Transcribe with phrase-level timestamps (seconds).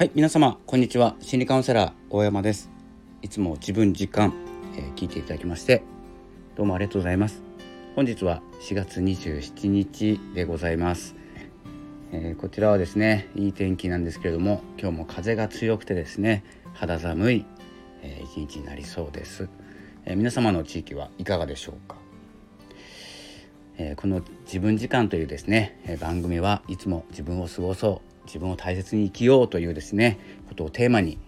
[0.00, 1.14] はい皆様こんにちは。
[1.20, 2.70] 心理カウンセラー大山です。
[3.20, 4.32] いつも自分時間、
[4.74, 5.82] えー、聞いていただきまして
[6.56, 7.42] どうもありがとうございます。
[7.96, 11.16] 本日は4月27日でございます、
[12.12, 17.44] えー、こちらはですねいい天気なんですけれども今日も風が強くてですね肌寒い、
[18.00, 19.50] えー、一日になりそうです、
[20.06, 21.96] え皆様の地域はいかがでしょうか？
[23.76, 31.18] えこの自分時間というですね、え番組はいつも自分を過ごそう自分を大切に生きようというですねことをテーマに、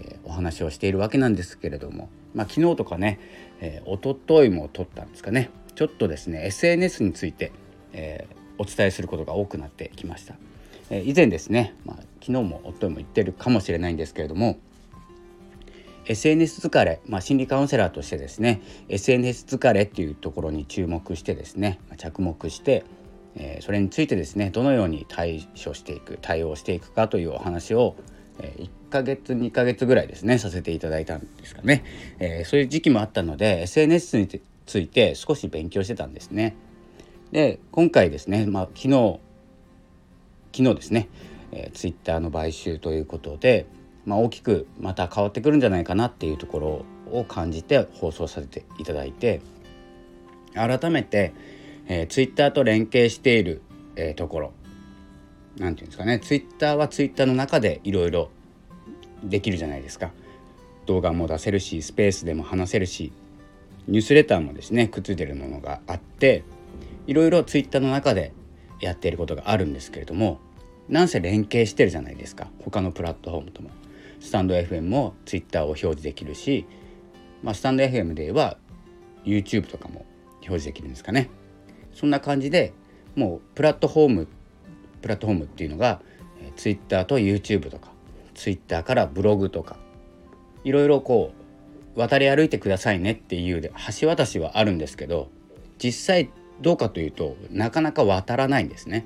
[0.00, 3.20] え、お話をしているわけなんですけれども、まあ、昨日とかね、
[3.60, 7.52] えー、一昨日も撮ったんですかねちょっとですね SNS について、
[7.92, 10.34] えー、お伝えすることが多くなってきました。
[10.90, 14.58] え以前ですね、まあ、昨日も一昨日も言ってるかもしれないんですけれども
[16.06, 22.84] SNS 疲れ、まあ、心理カウンセラーとしてですね SNS 疲れっていうところに注目してですね着目して
[23.36, 27.96] えそれについてですねどのように対処していく対応していくかというお話を、
[28.40, 31.84] え1ヶ月2ヶ月ぐらいですねさせていただいたんですかね、
[32.18, 34.28] えそういう時期もあったので SNS に
[34.66, 36.56] ついて少し勉強してたんですね。
[37.32, 39.20] で今回ですね、まあ、昨日
[40.52, 41.08] 昨日ですね、
[41.52, 43.66] えー、ツイッターの買収ということで、
[44.06, 49.40] まあ、大きくまた変わってくるんじゃないかなっていうところを感じて放送させていただいて
[50.54, 51.34] 改めて
[51.88, 53.62] えー、ツイッターと連携している、
[53.96, 54.52] えー、ところ。
[55.58, 56.20] 何て言うんですかね。
[56.20, 58.30] ツイッターはツイッターの中でいろいろ
[59.24, 60.12] できるじゃないですか。
[60.86, 63.12] 動画も出せるしスペースでも話せるし
[63.86, 66.44] ニュースレターもですねくっついてるものがあって
[67.06, 68.32] いろいろツイッターの中で
[68.80, 70.40] やっていることがあるんですけれども
[70.88, 72.48] なんせ連携してるじゃないですか。
[72.64, 73.70] 他のプラットフォームとも。
[74.20, 76.66] スタンド FM もツイッターを表示できるし、
[77.42, 78.56] まあ、スタンド FM で言えば
[79.24, 80.06] YouTube とかも
[80.40, 81.28] 表示できるんですかね。
[81.98, 82.72] そんな感じで
[83.16, 84.28] もうプラットフォーム
[85.02, 86.00] プラットフォームっていうのが
[86.54, 87.90] Twitter と YouTube とか
[88.34, 89.76] Twitter からブログとか
[90.62, 91.32] いろいろこ
[91.96, 95.28] う渡り歩いてくださいねっていう橋渡しはあるんですけど
[95.82, 96.30] 実際
[96.60, 99.04] どうかというとなかなか渡らないんですね。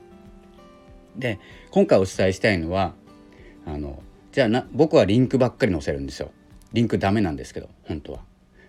[1.16, 1.38] で
[1.70, 2.92] 今回お伝えしたいのは
[3.64, 4.02] あの
[4.32, 6.30] じゃあな僕はリンクばっかり載せるんですよ。
[6.74, 8.18] リンクダメなんですけど本当は。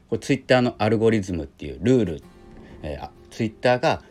[0.10, 2.24] これ Twitter のアルゴリズムっていうルール、
[2.84, 4.02] えー、Twitter が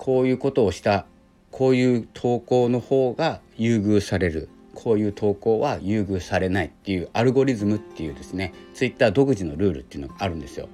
[0.00, 1.04] こういうことをした
[1.50, 10.70] こういう投稿の方が優遇されるこういう投稿は優遇されないっていうアルゴリズムっていうですねツイッター独自のルールっていうのがあるんですよ。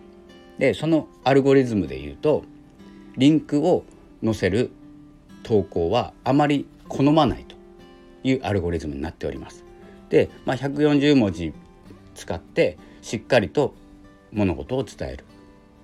[0.58, 2.44] でそのアルゴリズムで言うと
[3.16, 3.84] リンクを
[4.22, 4.70] 載せる
[5.42, 7.56] 投稿はあまり好まないと
[8.22, 9.64] いうアルゴリズムになっております。
[10.08, 11.52] で、まあ、140文字
[12.14, 13.74] 使ってしっかりと
[14.30, 15.24] 物事を伝える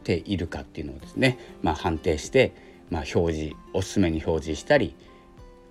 [0.04, 4.94] ているかっていうのをですね、まあ、判定してまあ、表示おすすめに表示したり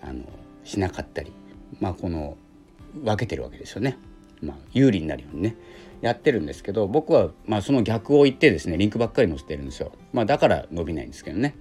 [0.02, 0.24] あの
[0.64, 1.32] しなかったり、
[1.80, 2.36] まあ、この
[2.96, 4.00] 分けてるわけですよね。
[4.42, 5.56] まあ、有利になるようにね
[6.02, 9.92] やってるんですけど僕はまあその逆を言ってですねリンクばっかり載せてるんですよ。
[10.14, 11.54] まあ、だから伸びないんですけどね。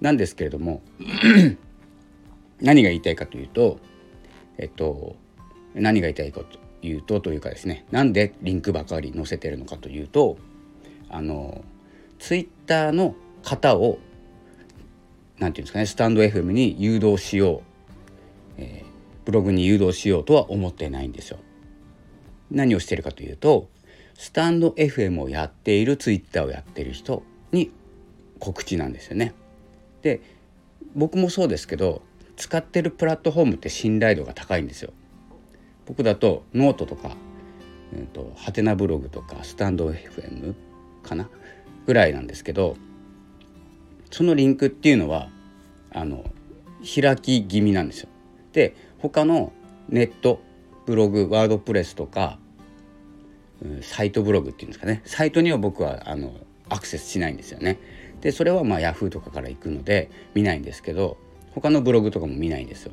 [0.00, 0.80] なんですけれども
[2.62, 3.80] 何が言いたいかというと
[4.56, 5.14] えっと
[5.74, 10.38] 何が言いたいかというとというかですねなんでリンクばかり載せてるのかというと
[11.10, 11.62] あの
[12.18, 13.14] ツイッターの
[13.44, 13.98] 型を
[15.40, 17.62] 何て言うんですかねスタンド FM に誘導しよう、
[18.58, 21.38] えー、ブログに誘導しようとは思ってないんですよ。
[22.50, 23.68] 何をしてるかというと
[24.14, 27.70] スタンド FM をやっているツイッターをやってる人に
[28.38, 29.34] 告知なんですよね。
[30.02, 30.20] で
[30.94, 32.02] 僕もそうですけど
[32.36, 34.92] 使ってるプラットフォームって信頼度が高いんですよ。
[35.86, 37.16] 僕だとノートとか、
[37.94, 40.54] えーと、ハテナブログとかスタンド FM
[41.02, 41.28] かな
[41.86, 42.76] ぐらいなんですけど
[44.10, 45.28] そのリンクっていうのは
[45.92, 46.24] あの
[46.82, 48.08] 開き気味なんですよ。
[48.52, 49.52] で他の
[49.88, 50.40] ネット
[50.86, 52.38] ブログワードプレスとか、
[53.82, 56.32] サイトブログっていうんですかねサイトには僕はあの
[56.68, 57.78] アクセスしないんですよね。
[58.20, 61.18] でそれはまあ Yahoo とかから行くので見ないんですけど
[61.54, 62.92] 他のブログとかも見ないんですよ。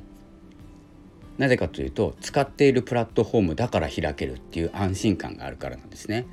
[1.37, 6.25] なぜかというと使っているプラットフォームだから開けるっていう安心感があるからなんですね。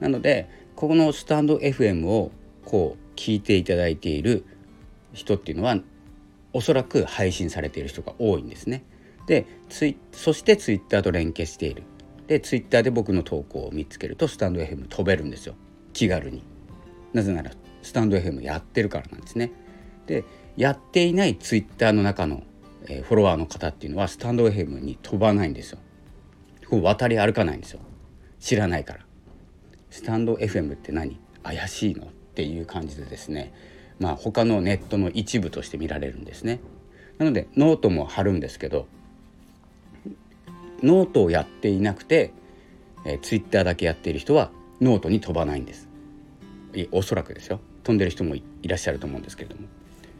[0.00, 2.32] なのでここのスタンド FM を
[2.64, 4.44] こう聞いていただいている
[5.12, 5.76] 人っていうのは
[6.52, 8.84] おそらく配信されている人が多いんですね。
[9.26, 11.82] でツイそしてツイッターと連携している。
[12.26, 15.54] でツイッターで僕の投稿を見つけるとスタンド FM 飛べるんですよ
[15.92, 16.42] 気軽に。
[17.12, 17.50] なぜなら
[17.82, 19.52] スタンド FM やってるからなんですね。
[20.06, 20.24] で
[20.56, 22.42] やっていないツイッターの中の、
[22.86, 25.78] えー、フォロワーの方っていうのはスタンド FM に飛ばないんですよ。
[26.68, 27.80] こう渡り歩かないんですよ。
[28.40, 29.00] 知らないから。
[29.90, 31.18] スタンド FM って何？
[31.42, 32.08] 怪しいの？
[32.34, 33.54] っていう感じでですね
[34.00, 36.58] まあ他のネットの一部として見られるんですね。
[37.18, 38.86] なのでノートも貼るんですけど
[40.82, 42.32] ノートをやっていなくて、
[43.06, 44.50] えー、ツイッターだけやっている人は
[44.80, 45.88] ノートに飛ばないんです。
[46.90, 47.60] おそらくですよ。
[47.84, 49.68] 飛んでる人もいらっしゃると思うんですけれども。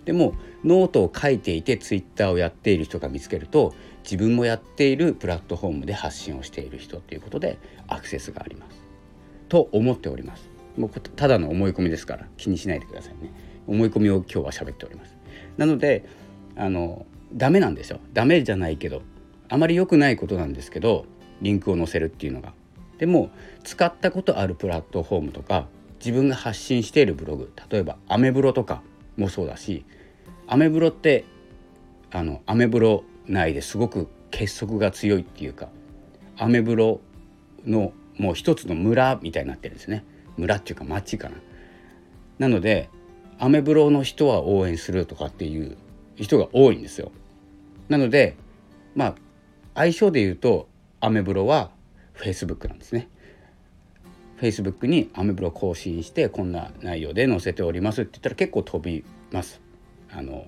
[0.04, 0.34] でも
[0.64, 3.74] ノートを書いていてツイッターをやっている人が見つけると
[4.04, 7.58] 自分もやっているプラットフォームで発信をしている人ということで
[7.88, 8.80] アクセスがあります。
[9.48, 10.53] と思っております。
[10.76, 13.32] もうただの思い込みですから気にしないでくださいね。
[13.66, 15.16] 思い込みを今日は喋っております。
[15.56, 16.04] なので
[16.56, 18.00] あのダメなんですよ。
[18.12, 19.02] ダメじゃないけど
[19.48, 21.06] あまり良くないことなんですけど
[21.40, 22.52] リンクを載せるっていうのが。
[22.98, 23.30] でも
[23.64, 25.66] 使ったことあるプラットフォームとか
[25.98, 28.82] 自分が発信しているブログ例えばアメブロとか
[29.16, 29.84] もそうだし
[30.46, 31.24] アメブロって
[32.12, 35.68] あのアメブロ内ですごく結束が強いっていうか
[36.36, 37.00] アメブロ
[37.66, 40.04] のもう一つの村みたいになってるんですね。
[40.36, 41.36] 村っていうか町かな。
[42.38, 42.88] なので
[43.38, 45.76] アメブロの人は応援するとかっていう
[46.16, 47.12] 人が多いんですよ。
[47.88, 48.36] なので
[48.94, 49.14] まあ
[49.74, 50.68] 相性で言うと
[51.00, 51.70] アメブロは
[52.12, 53.08] フェイスブックなんですね。
[54.36, 59.60] フェイスブックにアメブロ更新してこんな内容で載せておりますって言ったら結構飛びます。
[60.10, 60.46] あの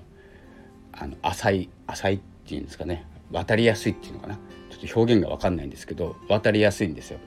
[0.92, 4.34] あの浅い浅いっていうんですかね渡りやすいっていうのかな
[4.70, 7.18] ちょっと表現が分かんないんですけど渡りやすいんですよ。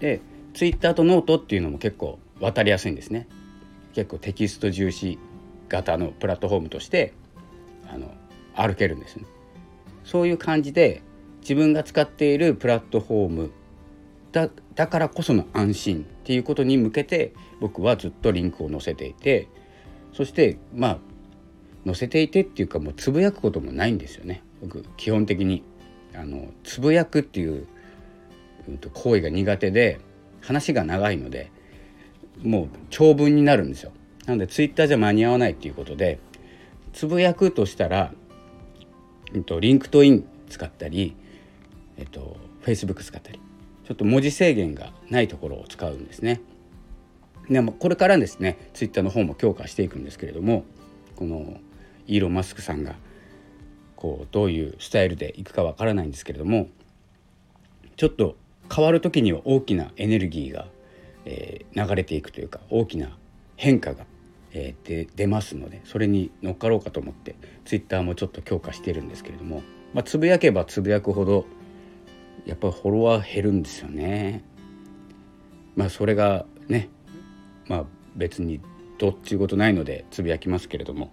[0.00, 0.20] で
[0.56, 3.28] ツイッターとノートっていうのも結構渡りやすいんですね。
[3.92, 5.18] 結構テキスト重視
[5.68, 7.12] 型のプラットフォームとして
[7.92, 8.10] あの
[8.54, 9.26] 歩けるんですね。
[10.02, 11.02] そういう感じで
[11.40, 13.50] 自分が使っているプラットフォーム
[14.32, 19.48] だだからこその安心っていうことに向けて僕はずっとリンクを載せていて
[20.14, 20.98] そしてまあ
[21.84, 25.62] 載せていてっていうかもうつぶやくこともないんですよね僕基本的に
[26.14, 27.66] あのつぶやくっていう、
[28.68, 30.00] うん、と行為が苦手で
[30.46, 31.50] 話が長いので
[32.42, 33.92] もう長文になるんですよ。
[34.26, 36.18] なのでツイッターじゃ間に合わないっていうことで
[36.92, 38.12] つぶやくとしたら、
[39.32, 41.14] うん、とリンクトイン使ったり
[41.96, 43.40] えっとフェイスブック使ったり
[43.86, 46.40] ちょっと文字制限がないところを使うんですね。
[47.48, 50.64] でもこれからですねツイッターの方も強化していくんですけれども
[51.16, 51.60] この
[52.06, 52.96] イーロン・マスクさんが
[53.94, 56.68] こうどういうスタイルでいくかわからないんですけれども
[57.96, 58.36] ちょっと
[58.74, 60.66] 変わる時には大きなエネルギーが、
[61.24, 63.16] えー、流れていくというか大きな
[63.56, 64.04] 変化が、
[64.52, 69.62] えー、で出ますのでそれに乗っかろうかと思ってツイッターもちょっと強化してるんですけれども、
[69.94, 71.46] まあ、つぶやけばつぶやくほど
[72.44, 74.44] やっぱりフォロワー減るんですよね。
[75.74, 76.88] まあそれがね
[77.66, 77.84] まあ
[78.14, 78.60] 別に
[78.98, 81.10] どっちゅうことないのでつぶやきますけれども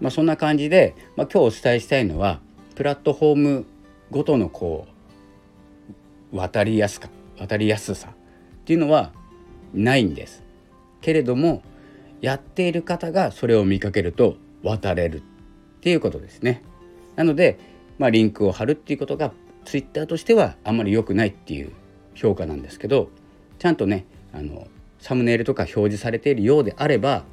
[0.00, 2.40] まあ、そんな感じで、まあ、今日お伝えしたいのは
[2.76, 3.66] プラットフォーム
[4.10, 4.92] ごとのこう
[6.32, 7.08] 渡りやすか
[7.38, 8.14] 渡りやすさっ
[8.64, 9.12] ていうのは
[9.72, 10.42] ないんです。
[11.00, 11.62] けれども
[12.20, 15.22] やっている方がそれを見かけると渡れるっ
[15.80, 16.62] ていうことですね。
[17.16, 17.58] なので、
[17.98, 19.32] まあ、リンクを貼るっていうことが
[19.64, 21.72] ツイッターとしてはあんまり良くないっていう
[22.14, 23.10] 評価なんですけど
[23.58, 24.66] ちゃんとねあの
[24.98, 27.24] サムネイルとか表示されているようであれば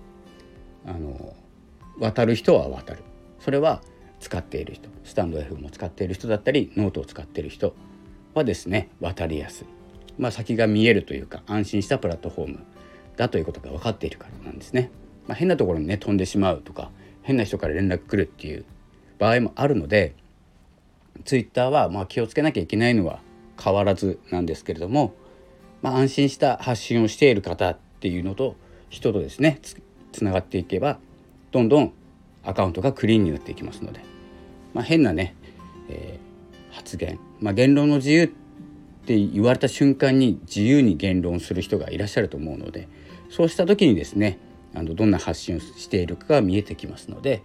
[0.85, 1.35] あの
[1.99, 3.03] 渡る人は渡る
[3.39, 3.81] それは
[4.19, 7.75] 使っている人スタンド F も使っている人だったりノートを使っている人
[8.35, 9.67] はですね渡りやすい、
[10.19, 12.59] まあ、先が見えるというか安心したプラットフォーム
[13.17, 14.91] だということが分かっているからなんですね。
[15.27, 16.91] まあ、変なところにね飛んでしまうとか
[17.23, 18.65] 変な人から連絡来るっていう
[19.17, 20.13] 場合もあるので
[21.23, 23.19] ツイッターはまあ気をつけなきゃいけないのは
[23.61, 25.15] 変わらずなんですけれども、
[25.81, 28.55] まあ、安心した発信をしている方っていうのと
[28.89, 29.59] 人とですね
[30.11, 30.99] つながっていけば
[31.51, 31.93] どんどん
[32.43, 34.01] アカウントがクリーンになっていきますので、
[34.73, 35.35] まあ、変なね、
[35.89, 36.24] えー、
[36.75, 38.27] 発言、まあ、言論の自由っ
[39.07, 42.87] て言われた瞬間に自由に言論する人がいらっしゃると思うので
[43.29, 44.39] そうした時にですね
[44.73, 47.41] あのどんな発信をしているかが見えてきますので、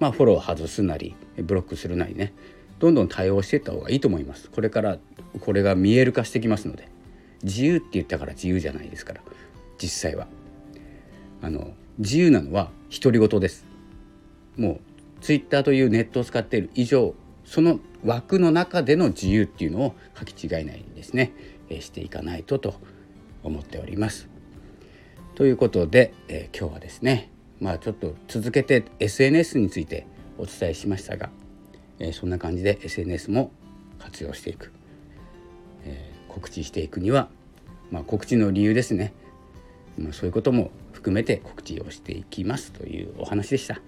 [0.00, 2.34] まあ、フォロー外すなりブロックするなりね
[2.78, 4.50] どんどん対応していった方がいいと思います。
[4.50, 4.98] これから
[5.40, 6.88] これが見える化してきますので
[7.42, 9.20] 自由って言ったから自由じゃないですから
[9.80, 10.26] 実際は。
[11.40, 13.64] あの自由なのは独り言です。
[14.56, 14.80] もう
[15.20, 17.14] ツイッターというネットを使っている以上
[17.44, 21.32] その枠の中での自由っていうのを書き違えないにですね、
[21.68, 22.74] えしていかないとと
[23.42, 24.28] 思っております。
[25.34, 27.30] ということで、え、今日はですね
[27.60, 30.06] まあちょっと続けて SNS について
[30.38, 31.30] お伝えしましたが、
[31.98, 33.52] え、そんな感じで SNS も
[33.98, 34.72] 活用していく、
[35.84, 37.28] え、告知していくには、
[37.90, 39.14] まあ、告知の理由ですね、
[39.98, 43.80] まあ、そういうことも含めて告知をしていきますというお話でした。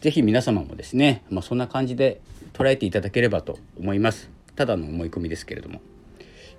[0.00, 2.20] ぜひ皆様もですね、まあ、そんな感じで
[2.52, 4.30] 捉えていただければと思います。
[4.54, 5.80] ただの思い込みですけれども。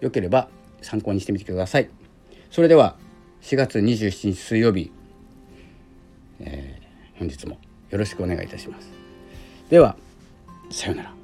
[0.01, 0.49] よければ
[0.81, 1.89] 参考にしてみてください。
[2.51, 2.95] それでは
[3.41, 4.91] 4月27日水曜日、
[6.39, 7.57] えー、本日も
[7.89, 8.89] よろしくお願いいたします。
[9.69, 9.97] では、
[10.69, 11.16] さようなら。